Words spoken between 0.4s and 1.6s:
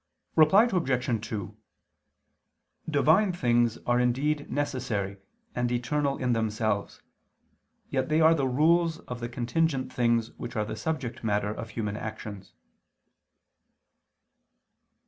Obj. 2: